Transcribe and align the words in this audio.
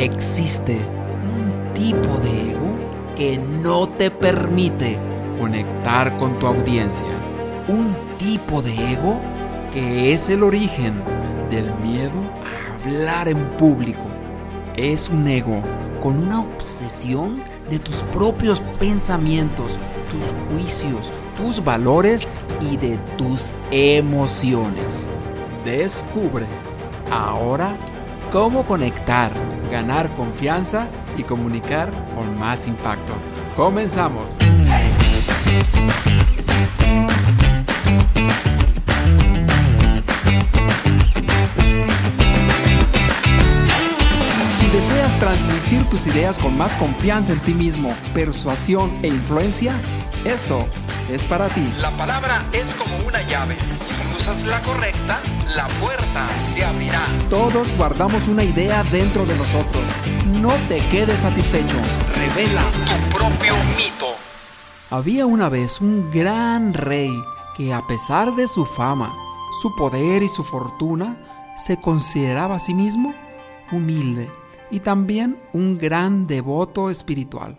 existe 0.00 0.78
un 1.22 1.74
tipo 1.74 2.18
de 2.20 2.52
ego 2.52 2.74
que 3.16 3.36
no 3.36 3.86
te 3.86 4.10
permite 4.10 4.98
conectar 5.38 6.16
con 6.16 6.38
tu 6.38 6.46
audiencia. 6.46 7.06
Un 7.68 7.94
tipo 8.18 8.62
de 8.62 8.72
ego 8.92 9.16
que 9.72 10.14
es 10.14 10.28
el 10.30 10.42
origen 10.42 11.02
del 11.50 11.72
miedo 11.76 12.12
a 12.44 12.74
hablar 12.76 13.28
en 13.28 13.46
público. 13.58 14.02
Es 14.76 15.10
un 15.10 15.28
ego 15.28 15.62
con 16.00 16.16
una 16.18 16.40
obsesión 16.40 17.42
de 17.68 17.78
tus 17.78 18.02
propios 18.04 18.62
pensamientos, 18.78 19.78
tus 20.10 20.32
juicios, 20.50 21.12
tus 21.36 21.62
valores 21.62 22.26
y 22.60 22.78
de 22.78 22.96
tus 23.18 23.54
emociones. 23.70 25.06
Descubre 25.64 26.46
ahora 27.10 27.76
cómo 28.32 28.64
conectar, 28.64 29.30
ganar 29.70 30.14
confianza 30.16 30.88
y 31.16 31.22
comunicar 31.22 31.90
con 32.14 32.38
más 32.38 32.66
impacto. 32.66 33.12
Comenzamos. 33.56 34.36
Si 44.58 44.66
deseas 44.68 45.18
transmitir 45.20 45.84
tus 45.88 46.06
ideas 46.06 46.38
con 46.38 46.56
más 46.58 46.74
confianza 46.74 47.32
en 47.32 47.40
ti 47.40 47.54
mismo, 47.54 47.94
persuasión 48.12 48.90
e 49.02 49.08
influencia, 49.08 49.74
esto 50.24 50.66
es 51.10 51.24
para 51.24 51.48
ti. 51.48 51.72
La 51.78 51.90
palabra 51.92 52.42
es 52.52 52.74
como 52.74 52.96
una 53.06 53.22
llave. 53.22 53.56
Si 53.80 54.16
usas 54.16 54.44
la 54.44 54.60
correcta, 54.60 55.18
la 55.54 55.66
puerta 55.80 56.28
se 56.54 56.64
abrirá. 56.64 57.06
Todos 57.28 57.74
guardamos 57.76 58.28
una 58.28 58.44
idea 58.44 58.84
dentro 58.84 59.26
de 59.26 59.36
nosotros. 59.36 59.84
No 60.26 60.50
te 60.68 60.78
quedes 60.88 61.20
satisfecho. 61.20 61.76
Revela 62.14 62.62
Tu 62.86 63.16
propio 63.16 63.54
mito. 63.76 64.06
Había 64.90 65.26
una 65.26 65.48
vez 65.48 65.80
un 65.80 66.10
gran 66.10 66.74
rey 66.74 67.10
que 67.56 67.72
a 67.72 67.86
pesar 67.86 68.34
de 68.34 68.46
su 68.46 68.64
fama, 68.64 69.14
su 69.60 69.74
poder 69.74 70.22
y 70.22 70.28
su 70.28 70.44
fortuna, 70.44 71.16
se 71.56 71.80
consideraba 71.80 72.56
a 72.56 72.60
sí 72.60 72.74
mismo 72.74 73.14
humilde 73.72 74.30
y 74.70 74.80
también 74.80 75.38
un 75.52 75.78
gran 75.78 76.26
devoto 76.26 76.90
espiritual. 76.90 77.58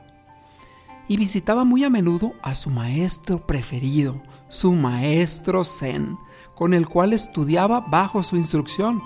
Y 1.07 1.17
visitaba 1.17 1.65
muy 1.65 1.83
a 1.83 1.89
menudo 1.89 2.33
a 2.41 2.55
su 2.55 2.69
maestro 2.69 3.45
preferido, 3.45 4.21
su 4.49 4.71
maestro 4.71 5.63
Zen, 5.65 6.17
con 6.55 6.73
el 6.73 6.87
cual 6.87 7.13
estudiaba 7.13 7.79
bajo 7.79 8.23
su 8.23 8.35
instrucción. 8.37 9.01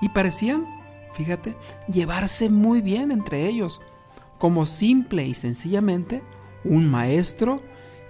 Y 0.00 0.08
parecían, 0.08 0.66
fíjate, 1.12 1.56
llevarse 1.90 2.48
muy 2.48 2.80
bien 2.80 3.10
entre 3.10 3.46
ellos, 3.46 3.80
como 4.38 4.66
simple 4.66 5.24
y 5.24 5.34
sencillamente 5.34 6.22
un 6.64 6.90
maestro 6.90 7.60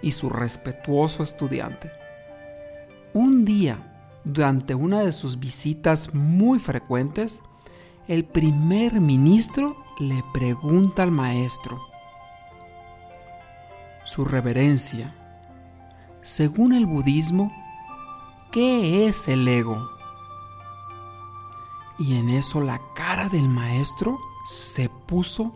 y 0.00 0.12
su 0.12 0.30
respetuoso 0.30 1.22
estudiante. 1.22 1.90
Un 3.14 3.44
día, 3.44 4.08
durante 4.24 4.74
una 4.74 5.00
de 5.00 5.12
sus 5.12 5.38
visitas 5.38 6.14
muy 6.14 6.58
frecuentes, 6.58 7.40
el 8.08 8.24
primer 8.24 9.00
ministro 9.00 9.76
le 10.00 10.24
pregunta 10.32 11.02
al 11.02 11.10
maestro, 11.10 11.80
su 14.04 14.24
reverencia, 14.24 15.14
según 16.22 16.72
el 16.72 16.86
budismo, 16.86 17.52
¿qué 18.52 19.08
es 19.08 19.26
el 19.26 19.48
ego? 19.48 19.90
Y 21.98 22.16
en 22.16 22.28
eso 22.28 22.60
la 22.60 22.80
cara 22.94 23.28
del 23.28 23.48
maestro 23.48 24.18
se 24.46 24.88
puso 24.88 25.52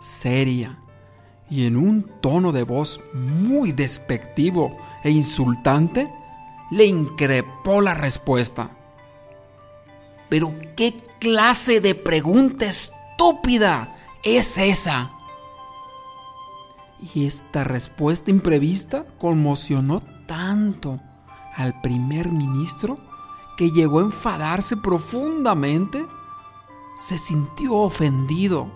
seria 0.00 0.78
y 1.50 1.66
en 1.66 1.76
un 1.76 2.02
tono 2.20 2.52
de 2.52 2.62
voz 2.62 3.00
muy 3.12 3.72
despectivo 3.72 4.76
e 5.02 5.10
insultante, 5.10 6.10
le 6.70 6.86
increpó 6.86 7.80
la 7.80 7.94
respuesta. 7.94 8.70
Pero 10.28 10.54
¿qué 10.76 10.94
clase 11.18 11.80
de 11.80 11.96
pregunta 11.96 12.66
estúpida 12.66 13.96
es 14.22 14.58
esa? 14.58 15.10
Y 17.14 17.26
esta 17.26 17.64
respuesta 17.64 18.30
imprevista 18.30 19.04
conmocionó 19.18 20.00
tanto 20.26 21.00
al 21.60 21.80
primer 21.80 22.30
ministro 22.30 22.98
que 23.56 23.70
llegó 23.70 24.00
a 24.00 24.04
enfadarse 24.04 24.76
profundamente. 24.76 26.06
Se 26.96 27.18
sintió 27.18 27.74
ofendido, 27.74 28.68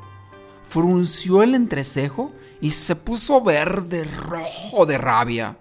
frunció 0.69 1.43
el 1.43 1.55
entrecejo 1.55 2.33
y 2.61 2.71
se 2.71 2.97
puso 2.97 3.41
verde 3.43 4.05
rojo 4.05 4.87
de 4.87 4.99
rabia. 4.99 5.57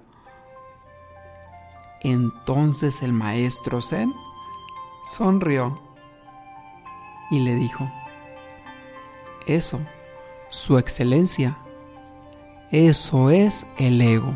Entonces 2.01 3.01
el 3.01 3.13
maestro 3.13 3.81
Zen 3.81 4.13
sonrió 5.05 5.79
y 7.31 7.39
le 7.39 7.55
dijo, 7.55 7.89
eso, 9.47 9.79
su 10.49 10.77
excelencia, 10.77 11.57
eso 12.71 13.29
es 13.29 13.65
el 13.77 14.01
ego. 14.01 14.35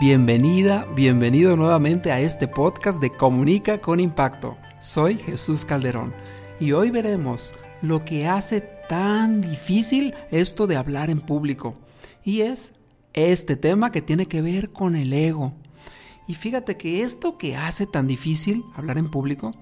Bienvenida, 0.00 0.86
bienvenido 0.96 1.56
nuevamente 1.56 2.10
a 2.10 2.20
este 2.20 2.48
podcast 2.48 3.02
de 3.02 3.10
Comunica 3.10 3.82
con 3.82 4.00
Impacto. 4.00 4.56
Soy 4.80 5.18
Jesús 5.18 5.66
Calderón 5.66 6.14
y 6.58 6.72
hoy 6.72 6.90
veremos 6.90 7.52
lo 7.82 8.02
que 8.02 8.26
hace 8.26 8.62
tan 8.88 9.42
difícil 9.42 10.14
esto 10.30 10.66
de 10.66 10.78
hablar 10.78 11.10
en 11.10 11.20
público. 11.20 11.74
Y 12.24 12.40
es 12.40 12.72
este 13.12 13.56
tema 13.56 13.92
que 13.92 14.00
tiene 14.00 14.24
que 14.24 14.40
ver 14.40 14.70
con 14.70 14.96
el 14.96 15.12
ego. 15.12 15.52
Y 16.26 16.34
fíjate 16.34 16.78
que 16.78 17.02
esto 17.02 17.36
que 17.36 17.54
hace 17.56 17.86
tan 17.86 18.06
difícil 18.06 18.64
hablar 18.74 18.96
en 18.96 19.10
público 19.10 19.52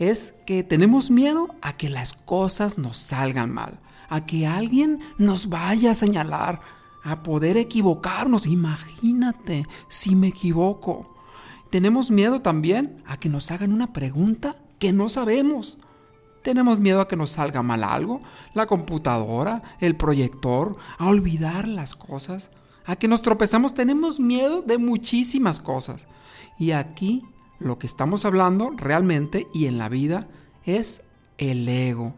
es 0.00 0.34
que 0.46 0.64
tenemos 0.64 1.12
miedo 1.12 1.46
a 1.62 1.76
que 1.76 1.88
las 1.88 2.14
cosas 2.14 2.76
nos 2.76 2.98
salgan 2.98 3.54
mal, 3.54 3.78
a 4.08 4.26
que 4.26 4.48
alguien 4.48 4.98
nos 5.16 5.48
vaya 5.48 5.92
a 5.92 5.94
señalar, 5.94 6.60
a 7.02 7.22
poder 7.22 7.56
equivocarnos. 7.56 8.46
Imagínate 8.46 9.66
si 9.88 10.14
me 10.16 10.28
equivoco. 10.28 11.14
Tenemos 11.70 12.10
miedo 12.10 12.42
también 12.42 13.02
a 13.06 13.18
que 13.18 13.28
nos 13.28 13.50
hagan 13.50 13.72
una 13.72 13.92
pregunta 13.92 14.56
que 14.78 14.92
no 14.92 15.08
sabemos. 15.08 15.78
Tenemos 16.42 16.80
miedo 16.80 17.00
a 17.00 17.08
que 17.08 17.16
nos 17.16 17.32
salga 17.32 17.62
mal 17.62 17.84
algo, 17.84 18.20
la 18.54 18.66
computadora, 18.66 19.62
el 19.78 19.94
proyector, 19.94 20.76
a 20.98 21.08
olvidar 21.08 21.68
las 21.68 21.94
cosas, 21.94 22.50
a 22.86 22.96
que 22.96 23.08
nos 23.08 23.22
tropezamos. 23.22 23.74
Tenemos 23.74 24.18
miedo 24.18 24.62
de 24.62 24.78
muchísimas 24.78 25.60
cosas. 25.60 26.06
Y 26.58 26.72
aquí 26.72 27.22
lo 27.58 27.78
que 27.78 27.86
estamos 27.86 28.24
hablando 28.24 28.70
realmente 28.70 29.46
y 29.52 29.66
en 29.66 29.78
la 29.78 29.88
vida 29.88 30.28
es 30.64 31.02
el 31.36 31.68
ego. 31.68 32.14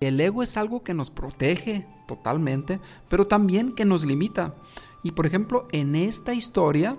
El 0.00 0.20
ego 0.20 0.42
es 0.42 0.56
algo 0.56 0.82
que 0.82 0.94
nos 0.94 1.10
protege 1.10 1.86
totalmente, 2.06 2.80
pero 3.08 3.24
también 3.24 3.72
que 3.72 3.84
nos 3.84 4.04
limita. 4.04 4.54
Y 5.02 5.12
por 5.12 5.26
ejemplo, 5.26 5.68
en 5.72 5.94
esta 5.94 6.34
historia 6.34 6.96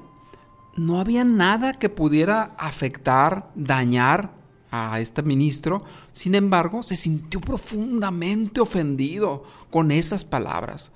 no 0.75 0.99
había 0.99 1.23
nada 1.23 1.73
que 1.73 1.89
pudiera 1.89 2.53
afectar, 2.57 3.51
dañar 3.55 4.31
a 4.71 4.99
este 4.99 5.23
ministro. 5.23 5.83
Sin 6.11 6.35
embargo, 6.35 6.83
se 6.83 6.95
sintió 6.95 7.39
profundamente 7.39 8.59
ofendido 8.59 9.43
con 9.69 9.91
esas 9.91 10.25
palabras. 10.25 10.91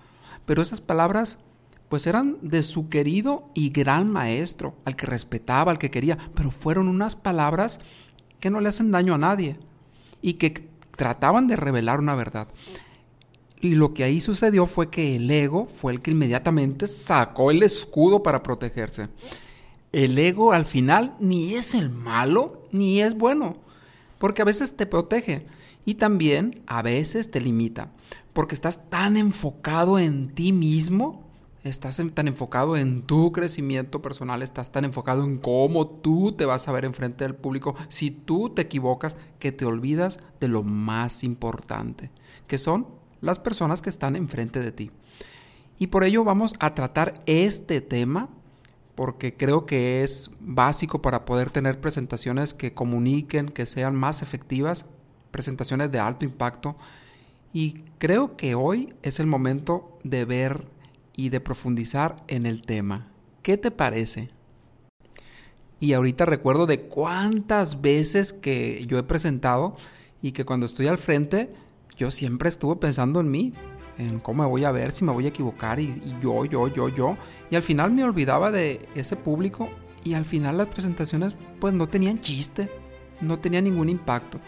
Pero 0.46 0.62
esas 0.62 0.81
palabras 0.81 1.38
pues 1.90 2.06
eran 2.06 2.38
de 2.42 2.62
su 2.62 2.88
querido 2.88 3.50
y 3.56 3.72
gran 3.72 4.12
maestro, 4.12 4.76
al 4.86 4.96
que 4.96 5.08
respetaba, 5.08 5.72
al 5.72 5.80
que 5.80 5.90
quería, 5.90 6.18
pero 6.36 6.51
fueron 6.51 6.88
unas 6.88 7.16
palabras 7.16 7.80
que 8.40 8.51
no 8.51 8.62
le 8.62 8.69
hacen 8.69 8.92
daño 8.92 9.16
a 9.16 9.18
nadie 9.18 9.60
y 10.22 10.34
que 10.34 10.69
trataban 11.00 11.48
de 11.48 11.56
revelar 11.56 12.01
una 12.01 12.13
verdad. 12.13 12.50
Y 13.62 13.75
lo 13.75 13.94
que 13.94 14.04
ahí 14.04 14.19
sucedió 14.19 14.68
fue 14.68 14.90
que 14.90 15.16
el 15.16 15.31
ego 15.31 15.66
fue 15.66 15.94
el 15.94 16.01
que 16.01 16.12
inmediatamente 16.12 16.88
sacó 16.88 17.51
el 17.51 17.63
escudo 17.63 18.22
para 18.22 18.44
protegerse. 18.44 19.07
El 19.94 20.18
ego 20.18 20.51
al 20.51 20.66
final 20.66 21.16
ni 21.22 21.56
es 21.56 21.74
el 21.74 21.90
malo 21.90 22.68
ni 22.74 23.01
es 23.01 23.18
bueno, 23.18 23.56
porque 24.18 24.42
a 24.42 24.46
veces 24.46 24.75
te 24.75 24.86
protege 24.86 25.48
y 25.86 25.96
también 25.96 26.62
a 26.68 26.81
veces 26.81 27.31
te 27.31 27.40
limita, 27.40 27.94
porque 28.34 28.56
estás 28.56 28.90
tan 28.90 29.16
enfocado 29.16 30.00
en 30.00 30.36
ti 30.36 30.51
mismo 30.51 31.29
estás 31.64 32.02
tan 32.14 32.28
enfocado 32.28 32.78
en 32.78 33.02
tu 33.02 33.32
crecimiento 33.32 34.02
personal, 34.02 34.42
estás 34.42 34.72
tan 34.72 34.86
enfocado 34.86 35.24
en 35.24 35.38
cómo 35.38 35.88
tú 35.88 36.32
te 36.32 36.46
vas 36.46 36.68
a 36.68 36.72
ver 36.72 36.86
enfrente 36.86 37.24
del 37.24 37.36
público, 37.36 37.76
si 37.90 38.12
tú 38.12 38.50
te 38.50 38.64
equivocas, 38.64 39.18
que 39.40 39.52
te 39.52 39.66
olvidas 39.66 40.20
de 40.40 40.48
lo 40.48 40.64
más 40.64 41.24
importante, 41.24 42.12
que 42.48 42.58
son 42.58 42.88
las 43.22 43.40
personas 43.40 43.82
que 43.82 43.90
están 43.90 44.16
enfrente 44.16 44.60
de 44.60 44.72
ti. 44.72 44.92
Y 45.78 45.88
por 45.88 46.04
ello 46.04 46.24
vamos 46.24 46.56
a 46.60 46.76
tratar 46.76 47.22
este 47.26 47.82
tema 47.82 48.30
porque 48.96 49.34
creo 49.38 49.66
que 49.66 50.04
es 50.04 50.30
básico 50.42 51.02
para 51.02 51.24
poder 51.24 51.52
tener 51.52 51.80
presentaciones 51.80 52.54
que 52.54 52.74
comuniquen, 52.74 53.48
que 53.48 53.66
sean 53.66 53.96
más 53.96 54.22
efectivas, 54.22 54.86
presentaciones 55.32 55.90
de 55.90 56.00
alto 56.00 56.26
impacto. 56.26 56.76
Y 57.54 57.86
creo 57.98 58.36
que 58.36 58.56
hoy 58.56 58.94
es 59.02 59.22
el 59.22 59.26
momento 59.26 59.98
de 60.04 60.26
ver 60.26 60.66
y 61.16 61.30
de 61.30 61.40
profundizar 61.40 62.18
en 62.28 62.46
el 62.46 62.62
tema. 62.62 63.08
¿Qué 63.42 63.58
te 63.58 63.72
parece? 63.72 64.30
Y 65.80 65.94
ahorita 65.94 66.26
recuerdo 66.26 66.66
de 66.66 66.82
cuántas 66.82 67.82
veces 67.82 68.34
que 68.34 68.86
yo 68.86 68.98
he 69.00 69.04
presentado 69.04 69.76
y 70.22 70.34
que 70.34 70.46
cuando 70.46 70.66
estoy 70.66 70.88
al 70.88 70.98
frente, 70.98 71.54
yo 71.96 72.12
siempre 72.12 72.50
estuve 72.50 72.76
pensando 72.76 73.22
en 73.22 73.32
mí, 73.32 73.54
en 73.98 74.20
cómo 74.20 74.44
me 74.44 74.50
voy 74.50 74.66
a 74.66 74.72
ver, 74.72 74.92
si 74.92 75.04
me 75.06 75.12
voy 75.12 75.26
a 75.26 75.30
equivocar, 75.30 75.80
y, 75.80 76.16
yo, 76.22 76.46
yo, 76.46 76.68
yo, 76.68 76.90
yo. 76.90 77.18
Y 77.50 77.56
al 77.56 77.62
final 77.62 77.92
me 77.92 78.04
olvidaba 78.04 78.52
de 78.52 78.88
ese 78.96 79.16
público 79.16 79.70
y 80.04 80.14
al 80.14 80.26
final 80.26 80.58
las 80.58 80.68
presentaciones 80.68 81.36
pues 81.60 81.74
no 81.74 81.88
tenían 81.88 82.20
chiste, 82.20 82.70
no 83.22 83.40
tenían 83.40 83.66
ningún 83.66 83.90
impacto. 83.90 84.40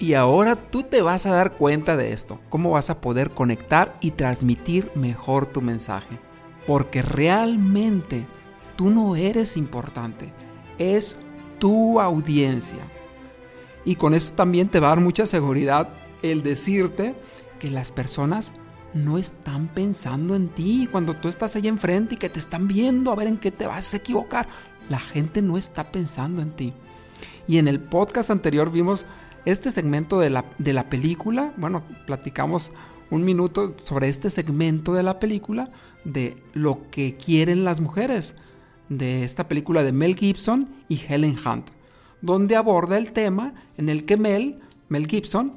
Y 0.00 0.14
ahora 0.14 0.56
tú 0.56 0.82
te 0.82 1.02
vas 1.02 1.26
a 1.26 1.34
dar 1.34 1.52
cuenta 1.52 1.94
de 1.94 2.14
esto, 2.14 2.40
cómo 2.48 2.70
vas 2.70 2.88
a 2.88 3.02
poder 3.02 3.32
conectar 3.32 3.98
y 4.00 4.12
transmitir 4.12 4.90
mejor 4.94 5.44
tu 5.44 5.60
mensaje. 5.60 6.18
Porque 6.66 7.02
realmente 7.02 8.26
tú 8.76 8.88
no 8.88 9.14
eres 9.14 9.58
importante, 9.58 10.32
es 10.78 11.16
tu 11.58 12.00
audiencia. 12.00 12.78
Y 13.84 13.96
con 13.96 14.14
esto 14.14 14.34
también 14.34 14.70
te 14.70 14.80
va 14.80 14.86
a 14.86 14.96
dar 14.96 15.04
mucha 15.04 15.26
seguridad 15.26 15.90
el 16.22 16.42
decirte 16.42 17.14
que 17.58 17.70
las 17.70 17.90
personas 17.90 18.54
no 18.94 19.18
están 19.18 19.68
pensando 19.68 20.34
en 20.34 20.48
ti 20.48 20.88
cuando 20.90 21.14
tú 21.14 21.28
estás 21.28 21.56
ahí 21.56 21.68
enfrente 21.68 22.14
y 22.14 22.18
que 22.18 22.30
te 22.30 22.38
están 22.38 22.68
viendo 22.68 23.12
a 23.12 23.16
ver 23.16 23.26
en 23.26 23.36
qué 23.36 23.50
te 23.50 23.66
vas 23.66 23.92
a 23.92 23.98
equivocar. 23.98 24.48
La 24.88 24.98
gente 24.98 25.42
no 25.42 25.58
está 25.58 25.92
pensando 25.92 26.40
en 26.40 26.52
ti. 26.52 26.72
Y 27.46 27.58
en 27.58 27.68
el 27.68 27.80
podcast 27.80 28.30
anterior 28.30 28.70
vimos 28.70 29.04
este 29.44 29.70
segmento 29.70 30.20
de 30.20 30.30
la, 30.30 30.44
de 30.58 30.72
la 30.72 30.88
película. 30.88 31.52
Bueno, 31.56 31.82
platicamos 32.06 32.72
un 33.10 33.24
minuto 33.24 33.74
sobre 33.78 34.08
este 34.08 34.30
segmento 34.30 34.94
de 34.94 35.02
la 35.02 35.18
película 35.18 35.70
de 36.04 36.36
lo 36.54 36.90
que 36.90 37.16
quieren 37.16 37.64
las 37.64 37.80
mujeres 37.80 38.34
de 38.88 39.24
esta 39.24 39.48
película 39.48 39.82
de 39.82 39.92
Mel 39.92 40.16
Gibson 40.16 40.68
y 40.88 41.00
Helen 41.08 41.36
Hunt, 41.44 41.68
donde 42.22 42.56
aborda 42.56 42.98
el 42.98 43.12
tema 43.12 43.54
en 43.76 43.88
el 43.88 44.04
que 44.04 44.16
Mel, 44.16 44.60
Mel 44.88 45.06
Gibson, 45.06 45.54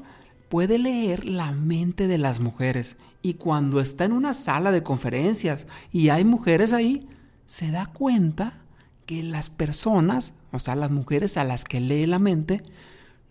puede 0.50 0.78
leer 0.78 1.26
la 1.26 1.52
mente 1.52 2.08
de 2.08 2.18
las 2.18 2.40
mujeres 2.40 2.96
y 3.24 3.36
cuando 3.36 3.80
está 3.80 4.06
en 4.06 4.12
una 4.12 4.34
sala 4.34 4.72
de 4.72 4.84
conferencias 4.84 5.66
y 5.92 6.10
hay 6.10 6.26
mujeres 6.26 6.74
ahí, 6.74 7.08
se 7.48 7.72
da 7.72 7.88
cuenta 7.88 8.60
que 9.06 9.24
las 9.24 9.50
personas, 9.50 10.34
o 10.52 10.60
sea, 10.60 10.76
las 10.76 10.92
mujeres 10.92 11.38
a 11.38 11.44
las 11.44 11.64
que 11.64 11.80
lee 11.80 12.06
la 12.06 12.20
mente, 12.20 12.62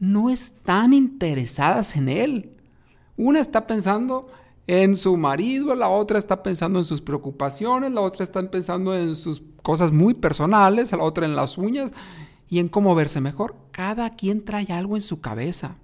no 0.03 0.31
están 0.31 0.95
interesadas 0.95 1.95
en 1.95 2.09
él. 2.09 2.57
Una 3.17 3.39
está 3.39 3.69
pensando 3.69 4.27
en 4.67 4.97
su 4.97 5.17
marido, 5.17 5.77
la 5.77 5.89
otra 5.89 6.19
está 6.19 6.43
pensando 6.43 6.81
en 6.81 6.85
sus 6.85 7.01
preocupaciones, 7.01 7.93
la 7.93 8.01
otra 8.01 8.25
está 8.25 8.51
pensando 8.51 8.97
en 8.97 9.15
sus 9.15 9.45
cosas 9.63 9.93
muy 9.93 10.15
personales, 10.15 10.91
la 10.91 11.05
otra 11.05 11.25
en 11.25 11.37
las 11.37 11.57
uñas 11.57 11.93
y 12.51 12.59
en 12.59 12.69
cómo 12.69 12.97
verse 12.97 13.21
mejor. 13.21 13.55
Cada 13.71 14.17
quien 14.17 14.45
trae 14.45 14.67
algo 14.73 14.97
en 14.97 15.03
su 15.03 15.21
cabeza. 15.21 15.77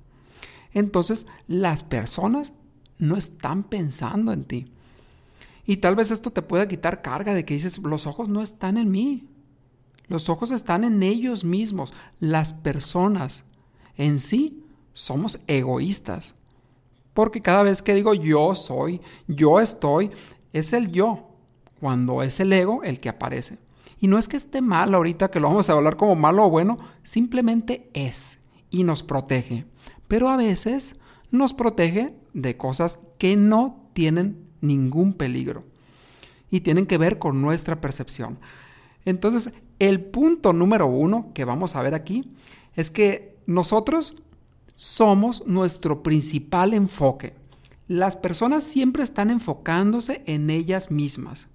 Entonces 0.72 1.28
las 1.46 1.84
personas 1.84 2.52
no 2.98 3.16
están 3.16 3.62
pensando 3.62 4.32
en 4.32 4.42
ti. 4.42 4.72
Y 5.64 5.76
tal 5.76 5.94
vez 5.94 6.10
esto 6.10 6.32
te 6.32 6.42
pueda 6.42 6.66
quitar 6.66 7.02
carga 7.02 7.34
de 7.34 7.44
que 7.44 7.54
dices, 7.54 7.78
los 7.78 8.08
ojos 8.08 8.28
no 8.28 8.42
están 8.42 8.78
en 8.78 8.90
mí. 8.90 9.28
Los 10.08 10.28
ojos 10.28 10.50
están 10.50 10.82
en 10.82 11.04
ellos 11.04 11.44
mismos. 11.44 11.92
Las 12.18 12.52
personas 12.52 13.44
en 13.98 14.18
sí 14.18 14.64
somos 14.94 15.40
egoístas. 15.46 16.34
Porque 17.12 17.42
cada 17.42 17.62
vez 17.62 17.82
que 17.82 17.94
digo 17.94 18.14
yo 18.14 18.54
soy, 18.54 19.00
yo 19.26 19.60
estoy, 19.60 20.10
es 20.52 20.72
el 20.72 20.90
yo, 20.90 21.28
cuando 21.80 22.22
es 22.22 22.40
el 22.40 22.52
ego 22.52 22.82
el 22.84 23.00
que 23.00 23.08
aparece. 23.08 23.58
Y 24.00 24.06
no 24.06 24.18
es 24.18 24.28
que 24.28 24.36
esté 24.36 24.60
mal 24.60 24.94
ahorita 24.94 25.30
que 25.30 25.40
lo 25.40 25.48
vamos 25.48 25.68
a 25.68 25.72
hablar 25.72 25.96
como 25.96 26.14
malo 26.14 26.46
o 26.46 26.50
bueno, 26.50 26.76
simplemente 27.02 27.90
es 27.92 28.38
y 28.70 28.84
nos 28.84 29.02
protege. 29.02 29.66
Pero 30.06 30.28
a 30.28 30.36
veces 30.36 30.96
nos 31.30 31.52
protege 31.54 32.14
de 32.32 32.56
cosas 32.56 33.00
que 33.18 33.36
no 33.36 33.88
tienen 33.92 34.46
ningún 34.60 35.12
peligro 35.12 35.64
y 36.50 36.60
tienen 36.60 36.86
que 36.86 36.98
ver 36.98 37.18
con 37.18 37.42
nuestra 37.42 37.80
percepción. 37.80 38.38
Entonces, 39.04 39.52
el 39.78 40.00
punto 40.00 40.52
número 40.52 40.86
uno 40.86 41.32
que 41.34 41.44
vamos 41.44 41.76
a 41.76 41.82
ver 41.82 41.94
aquí 41.94 42.32
es 42.76 42.90
que 42.90 43.37
nosotros 43.48 44.12
somos 44.74 45.46
nuestro 45.46 46.02
principal 46.02 46.74
enfoque. 46.74 47.32
Las 47.88 48.14
personas 48.14 48.62
siempre 48.62 49.02
están 49.02 49.30
enfocándose 49.30 50.22
en 50.26 50.50
ellas 50.50 50.90
mismas. 50.90 51.48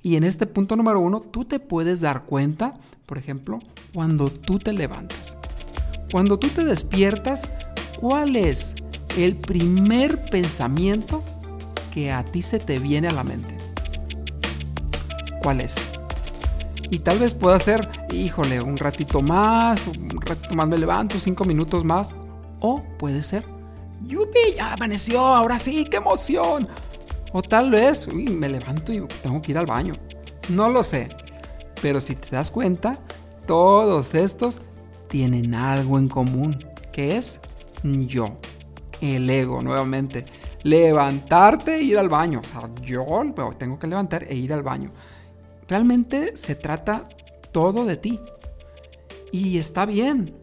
Y 0.00 0.16
en 0.16 0.24
este 0.24 0.46
punto 0.46 0.74
número 0.74 0.98
uno, 1.00 1.20
tú 1.20 1.44
te 1.44 1.60
puedes 1.60 2.00
dar 2.00 2.24
cuenta, 2.24 2.72
por 3.04 3.18
ejemplo, 3.18 3.58
cuando 3.92 4.30
tú 4.30 4.58
te 4.58 4.72
levantas. 4.72 5.36
Cuando 6.10 6.38
tú 6.38 6.48
te 6.48 6.64
despiertas, 6.64 7.42
¿cuál 8.00 8.34
es 8.34 8.72
el 9.18 9.36
primer 9.36 10.24
pensamiento 10.30 11.22
que 11.92 12.10
a 12.10 12.24
ti 12.24 12.40
se 12.40 12.58
te 12.58 12.78
viene 12.78 13.08
a 13.08 13.12
la 13.12 13.22
mente? 13.22 13.58
¿Cuál 15.42 15.60
es? 15.60 15.74
Y 16.90 17.00
tal 17.00 17.18
vez 17.18 17.34
pueda 17.34 17.58
ser, 17.58 17.88
híjole, 18.12 18.60
un 18.60 18.76
ratito 18.76 19.20
más, 19.20 19.86
un 19.88 20.20
ratito 20.20 20.54
más 20.54 20.68
me 20.68 20.78
levanto, 20.78 21.18
cinco 21.18 21.44
minutos 21.44 21.84
más. 21.84 22.14
O 22.60 22.82
puede 22.98 23.22
ser, 23.22 23.44
yupi, 24.06 24.54
ya 24.56 24.72
amaneció, 24.74 25.20
ahora 25.20 25.58
sí, 25.58 25.84
qué 25.84 25.96
emoción. 25.96 26.68
O 27.32 27.42
tal 27.42 27.70
vez, 27.70 28.06
uy, 28.06 28.28
me 28.28 28.48
levanto 28.48 28.92
y 28.92 29.06
tengo 29.22 29.42
que 29.42 29.52
ir 29.52 29.58
al 29.58 29.66
baño. 29.66 29.94
No 30.48 30.68
lo 30.68 30.82
sé. 30.82 31.08
Pero 31.82 32.00
si 32.00 32.14
te 32.14 32.30
das 32.30 32.50
cuenta, 32.50 32.98
todos 33.46 34.14
estos 34.14 34.60
tienen 35.08 35.54
algo 35.54 35.98
en 35.98 36.08
común, 36.08 36.64
que 36.92 37.16
es 37.16 37.40
yo 37.82 38.38
el 39.00 39.28
ego 39.28 39.62
nuevamente. 39.62 40.24
Levantarte 40.62 41.76
e 41.76 41.82
ir 41.82 41.98
al 41.98 42.08
baño. 42.08 42.40
O 42.42 42.46
sea, 42.46 42.70
yo 42.82 43.04
tengo 43.58 43.78
que 43.78 43.86
levantar 43.86 44.24
e 44.24 44.34
ir 44.34 44.52
al 44.52 44.62
baño. 44.62 44.90
Realmente 45.68 46.36
se 46.36 46.54
trata 46.54 47.04
todo 47.52 47.84
de 47.84 47.96
ti. 47.96 48.20
Y 49.32 49.58
está 49.58 49.86
bien. 49.86 50.34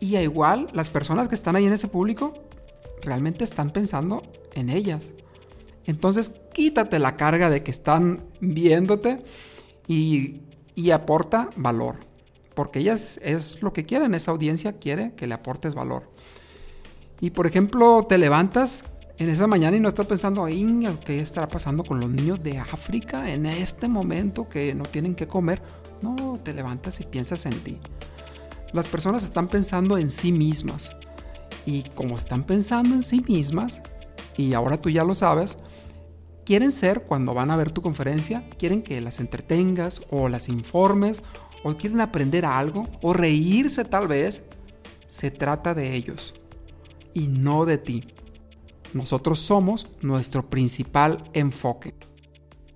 Y 0.00 0.16
igual 0.16 0.68
las 0.72 0.90
personas 0.90 1.28
que 1.28 1.34
están 1.34 1.56
ahí 1.56 1.66
en 1.66 1.72
ese 1.72 1.88
público 1.88 2.34
realmente 3.02 3.44
están 3.44 3.70
pensando 3.70 4.22
en 4.54 4.70
ellas. 4.70 5.04
Entonces 5.86 6.32
quítate 6.52 6.98
la 6.98 7.16
carga 7.16 7.50
de 7.50 7.62
que 7.62 7.70
están 7.70 8.24
viéndote 8.40 9.18
y, 9.86 10.40
y 10.74 10.90
aporta 10.90 11.50
valor. 11.56 11.96
Porque 12.54 12.78
ellas 12.80 13.18
es 13.22 13.62
lo 13.62 13.72
que 13.72 13.82
quieren, 13.82 14.14
esa 14.14 14.30
audiencia 14.30 14.74
quiere 14.74 15.14
que 15.14 15.26
le 15.26 15.34
aportes 15.34 15.74
valor. 15.74 16.10
Y 17.20 17.30
por 17.30 17.46
ejemplo, 17.46 18.06
te 18.08 18.18
levantas 18.18 18.84
en 19.18 19.28
esa 19.28 19.46
mañana 19.46 19.76
y 19.76 19.80
no 19.80 19.88
estás 19.88 20.06
pensando, 20.06 20.46
¿qué 21.04 21.20
estará 21.20 21.46
pasando 21.46 21.84
con 21.84 22.00
los 22.00 22.10
niños 22.10 22.42
de 22.42 22.58
África 22.58 23.32
en 23.32 23.46
este 23.46 23.88
momento 23.88 24.48
que 24.48 24.74
no 24.74 24.84
tienen 24.84 25.14
que 25.14 25.28
comer? 25.28 25.62
No, 26.02 26.40
te 26.42 26.52
levantas 26.52 27.00
y 27.00 27.04
piensas 27.04 27.46
en 27.46 27.58
ti. 27.60 27.78
Las 28.72 28.86
personas 28.88 29.22
están 29.22 29.46
pensando 29.46 29.98
en 29.98 30.10
sí 30.10 30.32
mismas. 30.32 30.90
Y 31.64 31.82
como 31.94 32.18
están 32.18 32.42
pensando 32.42 32.94
en 32.94 33.02
sí 33.02 33.24
mismas, 33.26 33.80
y 34.36 34.52
ahora 34.52 34.78
tú 34.78 34.90
ya 34.90 35.04
lo 35.04 35.14
sabes, 35.14 35.56
quieren 36.44 36.72
ser 36.72 37.04
cuando 37.04 37.34
van 37.34 37.52
a 37.52 37.56
ver 37.56 37.70
tu 37.70 37.82
conferencia, 37.82 38.48
quieren 38.58 38.82
que 38.82 39.00
las 39.00 39.20
entretengas 39.20 40.02
o 40.10 40.28
las 40.28 40.48
informes, 40.48 41.22
o 41.62 41.74
quieren 41.76 42.00
aprender 42.00 42.44
algo, 42.44 42.88
o 43.00 43.12
reírse 43.14 43.84
tal 43.84 44.08
vez. 44.08 44.42
Se 45.06 45.30
trata 45.30 45.72
de 45.72 45.94
ellos 45.94 46.34
y 47.14 47.28
no 47.28 47.64
de 47.64 47.78
ti. 47.78 48.13
Nosotros 48.94 49.40
somos 49.40 49.88
nuestro 50.02 50.48
principal 50.48 51.18
enfoque. 51.32 51.94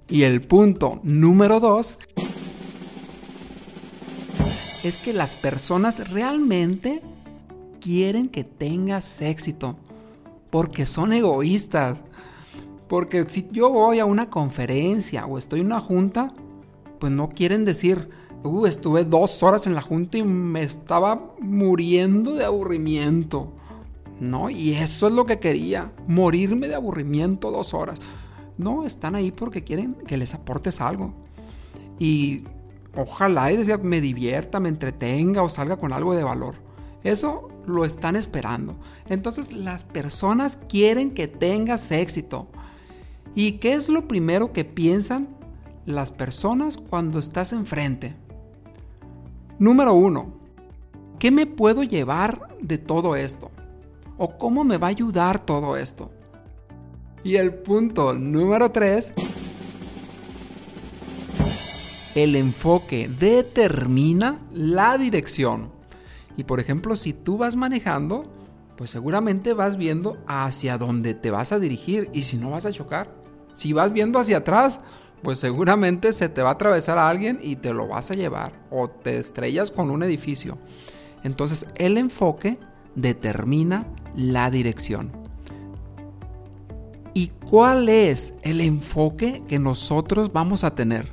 Y 0.08 0.24
el 0.24 0.42
punto 0.42 1.00
número 1.04 1.60
dos 1.60 1.96
es 4.82 4.98
que 4.98 5.12
las 5.12 5.36
personas 5.36 6.10
realmente 6.10 7.02
quieren 7.80 8.28
que 8.28 8.42
tengas 8.42 9.22
éxito 9.22 9.76
porque 10.50 10.86
son 10.86 11.12
egoístas. 11.12 12.02
Porque 12.88 13.24
si 13.28 13.46
yo 13.52 13.70
voy 13.70 14.00
a 14.00 14.04
una 14.04 14.28
conferencia 14.28 15.24
o 15.24 15.38
estoy 15.38 15.60
en 15.60 15.66
una 15.66 15.78
junta, 15.78 16.28
pues 16.98 17.12
no 17.12 17.28
quieren 17.28 17.64
decir, 17.64 18.08
uh, 18.42 18.66
estuve 18.66 19.04
dos 19.04 19.40
horas 19.44 19.68
en 19.68 19.74
la 19.74 19.82
junta 19.82 20.18
y 20.18 20.24
me 20.24 20.62
estaba 20.62 21.32
muriendo 21.38 22.34
de 22.34 22.44
aburrimiento. 22.44 23.52
¿No? 24.20 24.50
Y 24.50 24.74
eso 24.74 25.06
es 25.06 25.12
lo 25.12 25.26
que 25.26 25.38
quería, 25.38 25.92
morirme 26.06 26.68
de 26.68 26.74
aburrimiento 26.74 27.50
dos 27.50 27.74
horas. 27.74 27.98
No, 28.56 28.84
están 28.84 29.14
ahí 29.14 29.30
porque 29.30 29.62
quieren 29.62 29.94
que 29.94 30.16
les 30.16 30.34
aportes 30.34 30.80
algo. 30.80 31.14
Y 31.98 32.44
ojalá 32.96 33.52
y 33.52 33.56
decía, 33.56 33.78
me 33.78 34.00
divierta, 34.00 34.60
me 34.60 34.68
entretenga 34.68 35.42
o 35.42 35.48
salga 35.48 35.76
con 35.76 35.92
algo 35.92 36.14
de 36.14 36.24
valor. 36.24 36.56
Eso 37.04 37.48
lo 37.66 37.84
están 37.84 38.16
esperando. 38.16 38.76
Entonces 39.08 39.52
las 39.52 39.84
personas 39.84 40.58
quieren 40.68 41.12
que 41.12 41.28
tengas 41.28 41.90
éxito. 41.92 42.48
¿Y 43.34 43.52
qué 43.52 43.74
es 43.74 43.88
lo 43.88 44.08
primero 44.08 44.52
que 44.52 44.64
piensan 44.64 45.28
las 45.86 46.10
personas 46.10 46.76
cuando 46.76 47.18
estás 47.18 47.52
enfrente? 47.52 48.14
Número 49.58 49.94
uno, 49.94 50.32
¿qué 51.18 51.30
me 51.30 51.46
puedo 51.46 51.82
llevar 51.82 52.48
de 52.60 52.78
todo 52.78 53.14
esto? 53.16 53.50
¿O 54.18 54.36
cómo 54.36 54.64
me 54.64 54.78
va 54.78 54.88
a 54.88 54.90
ayudar 54.90 55.44
todo 55.46 55.76
esto? 55.76 56.10
Y 57.22 57.36
el 57.36 57.54
punto 57.54 58.12
número 58.12 58.70
tres, 58.72 59.12
el 62.14 62.34
enfoque 62.34 63.08
determina 63.08 64.40
la 64.52 64.98
dirección. 64.98 65.70
Y 66.36 66.44
por 66.44 66.58
ejemplo, 66.58 66.96
si 66.96 67.12
tú 67.12 67.38
vas 67.38 67.54
manejando, 67.54 68.24
pues 68.76 68.90
seguramente 68.90 69.52
vas 69.52 69.76
viendo 69.76 70.18
hacia 70.26 70.78
dónde 70.78 71.14
te 71.14 71.30
vas 71.30 71.52
a 71.52 71.58
dirigir 71.58 72.10
y 72.12 72.22
si 72.22 72.36
no 72.36 72.50
vas 72.50 72.66
a 72.66 72.72
chocar. 72.72 73.12
Si 73.54 73.72
vas 73.72 73.92
viendo 73.92 74.18
hacia 74.18 74.38
atrás, 74.38 74.80
pues 75.22 75.38
seguramente 75.38 76.12
se 76.12 76.28
te 76.28 76.42
va 76.42 76.50
a 76.50 76.52
atravesar 76.52 76.98
a 76.98 77.08
alguien 77.08 77.40
y 77.42 77.56
te 77.56 77.72
lo 77.72 77.88
vas 77.88 78.10
a 78.10 78.14
llevar 78.14 78.52
o 78.70 78.88
te 78.88 79.18
estrellas 79.18 79.70
con 79.70 79.90
un 79.90 80.02
edificio. 80.02 80.58
Entonces 81.24 81.66
el 81.74 81.98
enfoque 81.98 82.58
determina 83.00 83.86
la 84.16 84.50
dirección. 84.50 85.12
¿Y 87.14 87.28
cuál 87.48 87.88
es 87.88 88.34
el 88.42 88.60
enfoque 88.60 89.42
que 89.48 89.58
nosotros 89.58 90.32
vamos 90.32 90.64
a 90.64 90.74
tener? 90.74 91.12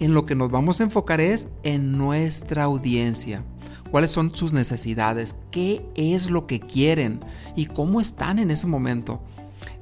En 0.00 0.14
lo 0.14 0.26
que 0.26 0.34
nos 0.34 0.50
vamos 0.50 0.80
a 0.80 0.84
enfocar 0.84 1.20
es 1.20 1.46
en 1.62 1.96
nuestra 1.96 2.64
audiencia 2.64 3.44
cuáles 3.92 4.10
son 4.10 4.34
sus 4.34 4.54
necesidades, 4.54 5.36
qué 5.50 5.84
es 5.94 6.30
lo 6.30 6.46
que 6.46 6.58
quieren 6.60 7.20
y 7.54 7.66
cómo 7.66 8.00
están 8.00 8.38
en 8.38 8.50
ese 8.50 8.66
momento. 8.66 9.20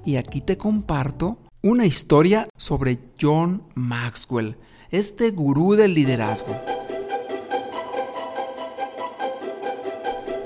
Y 0.05 0.17
aquí 0.17 0.41
te 0.41 0.59
comparto 0.59 1.39
una 1.63 1.87
historia 1.87 2.49
sobre 2.57 2.99
John 3.19 3.63
Maxwell, 3.75 4.57
este 4.91 5.31
gurú 5.31 5.75
del 5.75 5.95
liderazgo. 5.95 6.57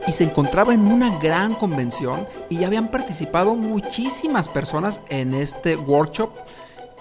Y 0.07 0.13
se 0.13 0.25
encontraba 0.25 0.75
en 0.75 0.87
una 0.87 1.19
gran 1.19 1.55
convención 1.55 2.27
y 2.51 2.59
ya 2.59 2.67
habían 2.67 2.89
participado 2.89 3.55
muchísimas 3.55 4.49
personas 4.49 5.01
en 5.09 5.35
este 5.35 5.77
workshop 5.77 6.31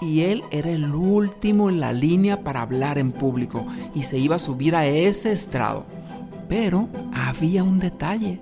y 0.01 0.21
él 0.21 0.43
era 0.51 0.69
el 0.69 0.93
último 0.93 1.69
en 1.69 1.79
la 1.79 1.93
línea 1.93 2.41
para 2.41 2.61
hablar 2.61 2.97
en 2.97 3.11
público 3.11 3.65
y 3.95 4.03
se 4.03 4.17
iba 4.17 4.35
a 4.35 4.39
subir 4.39 4.75
a 4.75 4.85
ese 4.85 5.31
estrado. 5.31 5.85
Pero 6.49 6.89
había 7.13 7.63
un 7.63 7.79
detalle, 7.79 8.39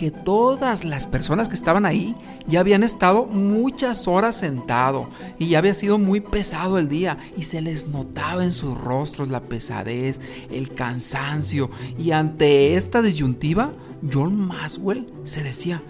que 0.00 0.10
todas 0.10 0.82
las 0.82 1.06
personas 1.06 1.46
que 1.46 1.54
estaban 1.54 1.84
ahí 1.84 2.14
ya 2.48 2.60
habían 2.60 2.82
estado 2.82 3.26
muchas 3.26 4.08
horas 4.08 4.34
sentado 4.34 5.10
y 5.38 5.48
ya 5.48 5.58
había 5.58 5.74
sido 5.74 5.98
muy 5.98 6.20
pesado 6.20 6.78
el 6.78 6.88
día 6.88 7.18
y 7.36 7.42
se 7.42 7.60
les 7.60 7.86
notaba 7.86 8.42
en 8.42 8.52
sus 8.52 8.78
rostros 8.78 9.28
la 9.28 9.42
pesadez, 9.42 10.18
el 10.50 10.72
cansancio 10.72 11.68
y 11.98 12.12
ante 12.12 12.76
esta 12.76 13.02
disyuntiva 13.02 13.74
John 14.10 14.38
Maswell 14.38 15.04
se 15.24 15.42
decía, 15.42 15.82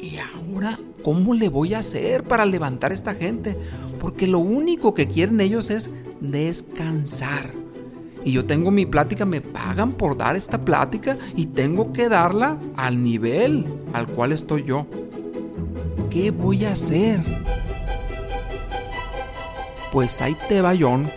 ¿y 0.00 0.16
ahora 0.16 0.78
cómo 1.04 1.34
le 1.34 1.50
voy 1.50 1.74
a 1.74 1.80
hacer 1.80 2.24
para 2.24 2.46
levantar 2.46 2.90
a 2.90 2.94
esta 2.94 3.16
gente? 3.16 3.58
Porque 4.00 4.26
lo 4.26 4.38
único 4.38 4.94
que 4.94 5.08
quieren 5.08 5.42
ellos 5.42 5.68
es 5.68 5.90
descansar 6.22 7.61
y 8.24 8.32
yo 8.32 8.44
tengo 8.44 8.70
mi 8.70 8.86
plática, 8.86 9.24
me 9.24 9.40
pagan 9.40 9.92
por 9.92 10.16
dar 10.16 10.36
esta 10.36 10.60
plática 10.60 11.16
y 11.36 11.46
tengo 11.46 11.92
que 11.92 12.08
darla 12.08 12.56
al 12.76 13.02
nivel 13.02 13.66
al 13.92 14.06
cual 14.06 14.32
estoy 14.32 14.64
yo. 14.64 14.86
¿Qué 16.10 16.30
voy 16.30 16.64
a 16.64 16.72
hacer? 16.72 17.22
Pues 19.92 20.20
ahí 20.20 20.36
te 20.48 20.60
va 20.60 20.72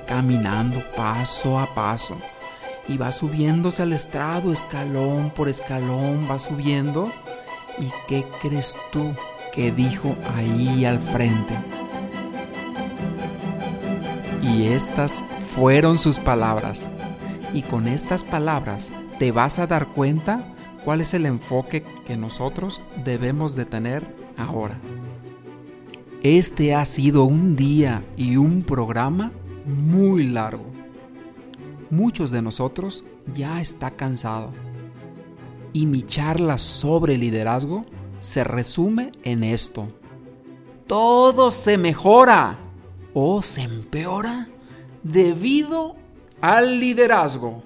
caminando 0.06 0.84
paso 0.96 1.60
a 1.60 1.74
paso 1.74 2.18
y 2.88 2.98
va 2.98 3.12
subiéndose 3.12 3.84
al 3.84 3.94
estrado 3.94 4.52
escalón 4.52 5.32
por 5.32 5.48
escalón, 5.48 6.28
va 6.30 6.40
subiendo. 6.40 7.12
¿Y 7.80 7.92
qué 8.08 8.26
crees 8.42 8.78
tú 8.92 9.14
que 9.54 9.72
dijo 9.72 10.16
ahí 10.36 10.86
al 10.86 11.00
frente? 11.00 11.54
Y 14.42 14.68
estas 14.68 15.24
fueron 15.56 15.98
sus 15.98 16.20
palabras. 16.20 16.88
Y 17.56 17.62
con 17.62 17.88
estas 17.88 18.26
palabras 18.26 18.92
te 19.18 19.32
vas 19.32 19.60
a 19.60 19.66
dar 19.66 19.88
cuenta 19.88 20.44
cuál 20.84 21.00
es 21.00 21.14
el 21.14 21.26
enfoque 21.26 21.86
que 22.06 22.18
nosotros 22.18 22.82
debemos 23.06 23.56
de 23.56 23.64
tener 23.64 24.14
ahora. 24.36 24.78
Este 26.22 26.76
ha 26.76 26.84
sido 26.84 27.24
un 27.24 27.56
día 27.56 28.04
y 28.18 28.36
un 28.36 28.62
programa 28.64 29.32
muy 29.66 30.28
largo. 30.28 30.66
Muchos 31.90 32.30
de 32.30 32.42
nosotros 32.42 33.06
ya 33.34 33.62
está 33.62 33.92
cansado. 33.92 34.52
Y 35.72 35.86
mi 35.86 36.04
charla 36.04 36.58
sobre 36.58 37.18
liderazgo 37.18 37.86
se 38.20 38.44
resume 38.44 39.14
en 39.24 39.46
esto. 39.46 39.88
Todo 40.88 41.52
se 41.52 41.78
mejora 41.78 42.58
o 43.14 43.42
se 43.42 43.62
empeora 43.62 44.50
debido 45.04 45.96
al 46.46 46.80
liderazgo. 46.80 47.64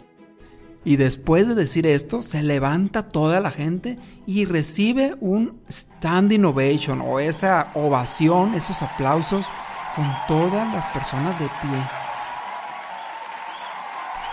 Y 0.86 0.96
después 0.96 1.46
de 1.50 1.54
decir 1.54 1.86
esto, 1.86 2.24
se 2.24 2.42
levanta 2.42 3.10
toda 3.10 3.42
la 3.42 3.52
gente 3.52 4.00
y 4.26 4.46
recibe 4.46 5.18
un 5.20 5.62
standing 5.70 6.46
ovation 6.46 7.02
o 7.02 7.20
esa 7.20 7.72
ovación, 7.74 8.56
esos 8.56 8.82
aplausos 8.82 9.46
con 9.98 10.10
todas 10.30 10.74
las 10.74 10.86
personas 10.88 11.38
de 11.40 11.48
pie. 11.48 11.84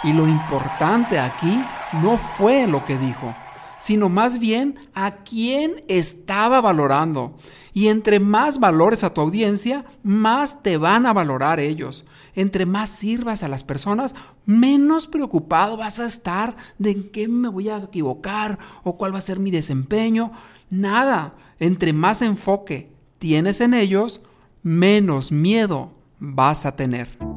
Y 0.04 0.12
lo 0.12 0.28
importante 0.28 1.18
aquí 1.18 1.64
no 2.00 2.16
fue 2.16 2.68
lo 2.68 2.84
que 2.84 2.96
dijo, 2.98 3.34
sino 3.78 4.09
más 4.09 4.38
bien 4.38 4.76
a 4.95 5.16
quién 5.16 5.85
estaba 5.88 6.61
valorando. 6.61 7.37
Y 7.73 7.88
entre 7.88 8.21
más 8.21 8.59
valores 8.59 9.04
a 9.04 9.12
tu 9.12 9.21
audiencia, 9.21 9.85
más 10.02 10.62
te 10.62 10.78
van 10.78 11.04
a 11.04 11.12
valorar 11.12 11.61
ellos. 11.61 12.06
Entre 12.35 12.64
más 12.64 12.88
sirvas 12.88 13.42
a 13.42 13.49
las 13.49 13.64
personas, 13.64 14.14
menos 14.47 15.06
preocupado 15.06 15.76
vas 15.76 16.00
a 16.00 16.06
estar 16.06 16.56
de 16.78 16.92
en 16.92 17.11
qué 17.11 17.28
me 17.28 17.49
voy 17.49 17.68
a 17.68 17.76
equivocar 17.76 18.59
o 18.83 18.97
cuál 18.97 19.12
va 19.12 19.18
a 19.18 19.23
ser 19.23 19.38
mi 19.38 19.50
desempeño. 19.50 20.33
Nada. 20.71 21.35
Entre 21.59 21.92
más 21.92 22.23
enfoque 22.23 22.90
tienes 23.18 23.61
en 23.61 23.75
ellos, 23.75 24.23
menos 24.62 25.30
miedo 25.30 25.92
vas 26.18 26.64
a 26.64 26.76
tener. 26.76 27.35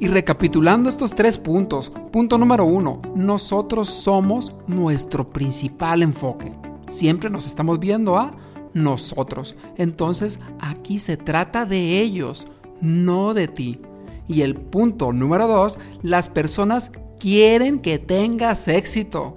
Y 0.00 0.06
recapitulando 0.06 0.88
estos 0.88 1.14
tres 1.14 1.38
puntos, 1.38 1.90
punto 2.12 2.38
número 2.38 2.64
uno, 2.64 3.02
nosotros 3.16 3.88
somos 3.88 4.52
nuestro 4.68 5.28
principal 5.30 6.02
enfoque. 6.02 6.52
Siempre 6.86 7.30
nos 7.30 7.46
estamos 7.46 7.80
viendo 7.80 8.16
a 8.16 8.30
nosotros. 8.74 9.56
Entonces 9.76 10.38
aquí 10.60 11.00
se 11.00 11.16
trata 11.16 11.66
de 11.66 12.00
ellos, 12.00 12.46
no 12.80 13.34
de 13.34 13.48
ti. 13.48 13.80
Y 14.28 14.42
el 14.42 14.54
punto 14.54 15.12
número 15.12 15.48
dos, 15.48 15.80
las 16.02 16.28
personas 16.28 16.92
quieren 17.18 17.80
que 17.80 17.98
tengas 17.98 18.68
éxito. 18.68 19.36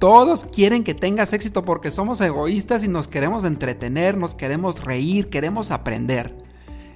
Todos 0.00 0.44
quieren 0.44 0.82
que 0.82 0.94
tengas 0.94 1.32
éxito 1.34 1.64
porque 1.64 1.90
somos 1.90 2.20
egoístas 2.20 2.82
y 2.82 2.88
nos 2.88 3.06
queremos 3.06 3.44
entretener, 3.44 4.16
nos 4.16 4.34
queremos 4.34 4.82
reír, 4.82 5.28
queremos 5.28 5.70
aprender. 5.70 6.34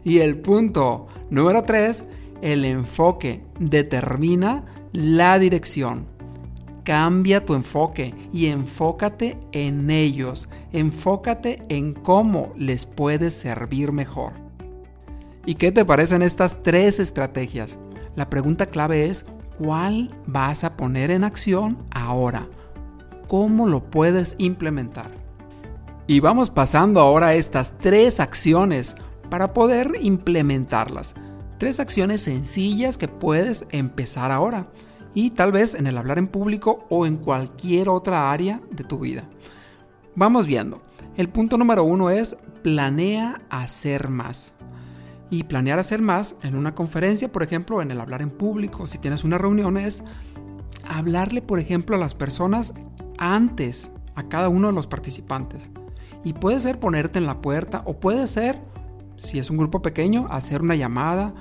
Y 0.03 0.19
el 0.19 0.39
punto 0.39 1.07
número 1.31 1.63
tres, 1.65 2.05
el 2.45 2.67
enfoque 2.67 3.43
determina 3.59 4.67
la 4.93 5.39
dirección. 5.39 6.07
Cambia 6.85 7.43
tu 7.43 7.55
enfoque 7.55 8.15
y 8.35 8.49
enfócate 8.49 9.39
en 9.53 9.89
ellos. 9.89 10.51
Enfócate 10.71 11.63
en 11.71 11.95
cómo 11.95 12.53
les 12.59 12.85
puedes 12.85 13.33
servir 13.33 13.93
mejor. 13.93 14.35
¿Y 15.47 15.55
qué 15.55 15.73
te 15.73 15.87
parecen 15.87 16.21
estas 16.21 16.63
tres 16.63 17.01
estrategias? 17.01 17.79
La 18.15 18.29
pregunta 18.29 18.67
clave 18.67 19.07
es, 19.07 19.25
¿cuál 19.59 20.15
vas 20.27 20.65
a 20.65 20.77
poner 20.77 21.11
en 21.11 21.25
acción 21.25 21.79
ahora? 21.91 22.47
¿Cómo 23.27 23.67
lo 23.67 23.89
puedes 23.89 24.35
implementar? 24.37 25.11
Y 26.07 26.21
vamos 26.21 26.51
pasando 26.51 27.01
ahora 27.01 27.29
a 27.29 27.35
estas 27.35 27.79
tres 27.79 28.21
acciones 28.21 28.97
para 29.31 29.55
poder 29.55 29.93
implementarlas. 30.03 31.15
Tres 31.59 31.81
acciones 31.81 32.23
sencillas 32.23 32.99
que 32.99 33.09
puedes 33.09 33.67
empezar 33.71 34.33
ahora 34.33 34.67
y 35.15 35.31
tal 35.31 35.53
vez 35.53 35.75
en 35.75 35.87
el 35.87 35.97
hablar 35.97 36.19
en 36.19 36.27
público 36.27 36.87
o 36.91 37.07
en 37.07 37.17
cualquier 37.17 37.89
otra 37.89 38.33
área 38.33 38.61
de 38.71 38.85
tu 38.85 38.99
vida. 38.99 39.25
Vamos 40.17 40.47
viendo. 40.47 40.83
El 41.17 41.29
punto 41.29 41.57
número 41.57 41.85
uno 41.85 42.11
es 42.11 42.37
planea 42.63 43.41
hacer 43.51 44.09
más. 44.09 44.53
Y 45.31 45.45
planear 45.45 45.79
hacer 45.79 46.03
más 46.03 46.37
en 46.43 46.57
una 46.57 46.75
conferencia, 46.75 47.31
por 47.31 47.43
ejemplo, 47.43 47.83
en 47.83 47.91
el 47.91 48.01
hablar 48.01 48.23
en 48.23 48.31
público, 48.31 48.87
si 48.87 48.99
tienes 48.99 49.25
una 49.25 49.39
reunión, 49.39 49.77
es 49.77 50.03
hablarle, 50.89 51.43
por 51.43 51.59
ejemplo, 51.59 51.97
a 51.97 51.99
las 51.99 52.15
personas 52.15 52.75
antes, 53.19 53.91
a 54.15 54.29
cada 54.29 54.49
uno 54.49 54.69
de 54.69 54.75
los 54.75 54.87
participantes. 54.87 55.69
Y 56.25 56.33
puede 56.33 56.61
ser 56.61 56.79
ponerte 56.79 57.19
en 57.19 57.27
la 57.27 57.41
puerta 57.41 57.83
o 57.85 57.99
puede 57.99 58.27
ser, 58.27 58.61
si 59.17 59.39
es 59.39 59.51
un 59.51 59.57
grupo 59.57 59.83
pequeño, 59.83 60.27
hacer 60.31 60.63
una 60.63 60.75
llamada 60.75 61.35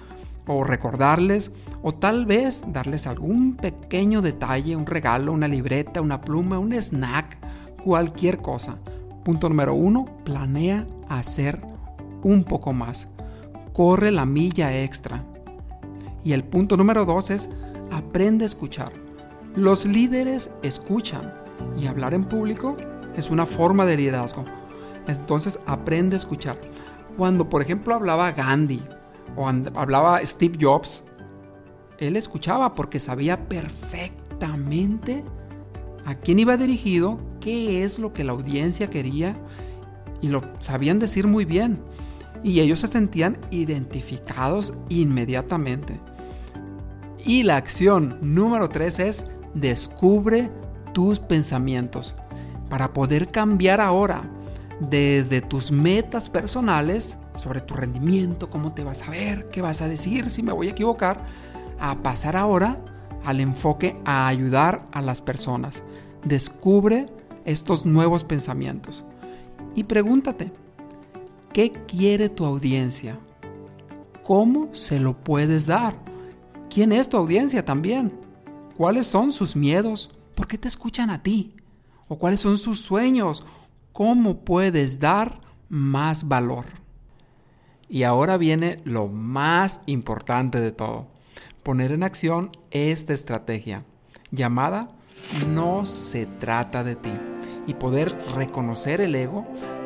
o 0.47 0.63
recordarles 0.63 1.51
o 1.81 1.93
tal 1.93 2.25
vez 2.25 2.63
darles 2.67 3.07
algún 3.07 3.55
pequeño 3.55 4.21
detalle, 4.21 4.75
un 4.75 4.85
regalo, 4.85 5.31
una 5.31 5.47
libreta, 5.47 6.01
una 6.01 6.21
pluma, 6.21 6.59
un 6.59 6.73
snack, 6.73 7.37
cualquier 7.83 8.39
cosa. 8.39 8.77
Punto 9.23 9.47
número 9.49 9.73
uno, 9.73 10.05
planea 10.23 10.85
hacer 11.09 11.61
un 12.23 12.43
poco 12.43 12.73
más. 12.73 13.07
Corre 13.73 14.11
la 14.11 14.25
milla 14.25 14.77
extra. 14.81 15.23
Y 16.23 16.33
el 16.33 16.43
punto 16.43 16.77
número 16.77 17.05
dos 17.05 17.29
es 17.29 17.49
aprende 17.91 18.45
a 18.45 18.47
escuchar. 18.47 18.91
Los 19.55 19.85
líderes 19.85 20.51
escuchan 20.61 21.33
y 21.77 21.87
hablar 21.87 22.13
en 22.13 22.25
público 22.25 22.75
es 23.15 23.29
una 23.29 23.45
forma 23.45 23.85
de 23.85 23.97
liderazgo. 23.97 24.43
Entonces 25.07 25.59
aprende 25.65 26.15
a 26.15 26.17
escuchar. 26.17 26.57
Cuando 27.17 27.49
por 27.49 27.61
ejemplo 27.61 27.93
hablaba 27.93 28.31
Gandhi 28.31 28.81
o 29.35 29.47
hablaba 29.47 30.23
Steve 30.25 30.57
Jobs, 30.59 31.03
él 31.99 32.15
escuchaba 32.15 32.75
porque 32.75 32.99
sabía 32.99 33.47
perfectamente 33.47 35.23
a 36.05 36.15
quién 36.15 36.39
iba 36.39 36.57
dirigido, 36.57 37.19
qué 37.39 37.83
es 37.83 37.99
lo 37.99 38.13
que 38.13 38.23
la 38.23 38.33
audiencia 38.33 38.89
quería 38.89 39.35
y 40.21 40.27
lo 40.27 40.41
sabían 40.59 40.99
decir 40.99 41.27
muy 41.27 41.45
bien. 41.45 41.79
Y 42.43 42.59
ellos 42.59 42.79
se 42.79 42.87
sentían 42.87 43.37
identificados 43.51 44.73
inmediatamente. 44.89 45.99
Y 47.23 47.43
la 47.43 47.55
acción 47.55 48.17
número 48.21 48.67
3 48.67 48.99
es 48.99 49.23
descubre 49.53 50.49
tus 50.93 51.19
pensamientos 51.19 52.15
para 52.69 52.91
poder 52.91 53.31
cambiar 53.31 53.79
ahora 53.79 54.23
desde 54.89 55.41
tus 55.41 55.71
metas 55.71 56.29
personales 56.29 57.17
sobre 57.35 57.61
tu 57.61 57.73
rendimiento, 57.73 58.49
cómo 58.49 58.73
te 58.73 58.83
vas 58.83 59.01
a 59.03 59.11
ver, 59.11 59.49
qué 59.49 59.61
vas 59.61 59.81
a 59.81 59.87
decir, 59.87 60.29
si 60.29 60.43
me 60.43 60.51
voy 60.51 60.67
a 60.67 60.71
equivocar, 60.71 61.21
a 61.79 62.01
pasar 62.03 62.35
ahora 62.35 62.77
al 63.23 63.39
enfoque 63.39 63.95
a 64.05 64.27
ayudar 64.27 64.87
a 64.91 65.01
las 65.01 65.21
personas. 65.21 65.83
Descubre 66.23 67.05
estos 67.45 67.85
nuevos 67.85 68.23
pensamientos 68.23 69.03
y 69.75 69.83
pregúntate, 69.83 70.51
¿qué 71.51 71.71
quiere 71.87 72.29
tu 72.29 72.45
audiencia? 72.45 73.17
¿Cómo 74.23 74.69
se 74.73 74.99
lo 74.99 75.17
puedes 75.17 75.65
dar? 75.65 75.95
¿Quién 76.69 76.91
es 76.91 77.09
tu 77.09 77.17
audiencia 77.17 77.65
también? 77.65 78.13
¿Cuáles 78.77 79.07
son 79.07 79.31
sus 79.31 79.55
miedos? 79.55 80.09
¿Por 80.35 80.47
qué 80.47 80.57
te 80.57 80.67
escuchan 80.67 81.09
a 81.09 81.21
ti? 81.21 81.55
¿O 82.07 82.17
cuáles 82.17 82.39
son 82.39 82.57
sus 82.57 82.79
sueños? 82.79 83.43
¿Cómo 83.93 84.43
puedes 84.43 84.99
dar 84.99 85.39
más 85.69 86.27
valor? 86.27 86.65
Y 87.87 88.01
ahora 88.01 88.37
viene 88.37 88.81
lo 88.85 89.07
más 89.07 89.81
importante 89.85 90.59
de 90.59 90.71
todo, 90.71 91.05
poner 91.61 91.91
en 91.91 92.01
acción 92.01 92.57
esta 92.71 93.13
estrategia 93.13 93.83
llamada 94.31 94.89
no 95.49 95.85
se 95.85 96.25
trata 96.25 96.83
de 96.83 96.95
ti 96.95 97.11
y 97.67 97.75
poder 97.75 98.17
reconocer 98.35 98.99
el 98.99 99.13
ego, 99.13 99.45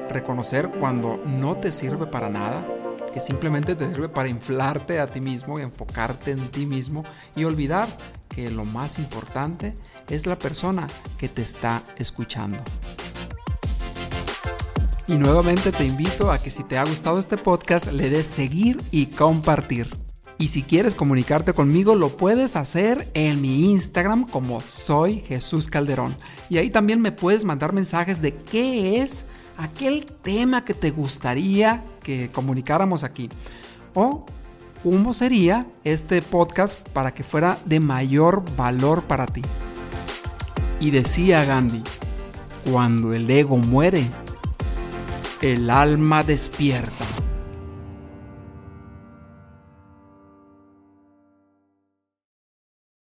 reconocer 0.10 0.72
cuando 0.80 1.22
no 1.26 1.58
te 1.58 1.74
sirve 1.74 2.08
para 2.08 2.30
nada, 2.30 2.66
que 3.14 3.20
simplemente 3.20 3.76
te 3.76 3.90
sirve 3.90 4.08
para 4.08 4.30
inflarte 4.30 5.02
a 5.02 5.08
ti 5.08 5.20
mismo 5.20 5.60
y 5.60 5.64
enfocarte 5.64 6.32
en 6.32 6.48
ti 6.50 6.66
mismo 6.66 7.04
y 7.36 7.44
olvidar 7.44 7.90
que 8.30 8.50
lo 8.52 8.64
más 8.64 9.00
importante 9.00 9.76
es 10.10 10.26
la 10.26 10.38
persona 10.38 10.88
que 11.18 11.28
te 11.28 11.42
está 11.42 11.84
escuchando. 11.98 12.60
Y 15.08 15.16
nuevamente 15.16 15.72
te 15.72 15.86
invito 15.86 16.32
a 16.32 16.38
que 16.38 16.52
si 16.52 16.64
te 16.64 16.78
ha 16.78 16.84
gustado 16.84 17.18
este 17.18 17.38
podcast 17.38 17.92
le 17.94 18.10
des 18.10 18.28
seguir 18.28 18.82
y 18.92 19.06
compartir. 19.06 19.96
Y 20.38 20.50
si 20.50 20.64
quieres 20.64 20.96
comunicarte 20.96 21.54
conmigo, 21.54 21.96
lo 21.96 22.10
puedes 22.10 22.58
hacer 22.58 23.10
en 23.14 23.42
mi 23.42 23.72
Instagram 23.72 24.28
como 24.28 24.60
soy 24.60 25.22
Jesús 25.22 25.68
Calderón. 25.68 26.14
Y 26.50 26.58
ahí 26.58 26.70
también 26.70 27.02
me 27.02 27.14
puedes 27.14 27.46
mandar 27.46 27.72
mensajes 27.72 28.22
de 28.22 28.34
qué 28.34 29.02
es 29.02 29.26
aquel 29.58 30.06
tema 30.06 30.66
que 30.66 30.74
te 30.74 30.92
gustaría 30.92 31.84
que 32.04 32.30
comunicáramos 32.30 33.06
aquí. 33.06 33.30
O 33.94 34.26
cómo 34.84 35.14
sería 35.14 35.66
este 35.86 36.22
podcast 36.22 36.78
para 36.90 37.14
que 37.14 37.24
fuera 37.24 37.58
de 37.66 37.80
mayor 37.80 38.44
valor 38.58 39.04
para 39.04 39.26
ti. 39.26 39.42
Y 40.82 40.92
decía 40.92 41.46
Gandhi, 41.46 41.82
cuando 42.70 43.14
el 43.14 43.30
ego 43.30 43.58
muere, 43.58 44.08
el 45.42 45.70
alma 45.70 46.24
despierta. 46.24 47.17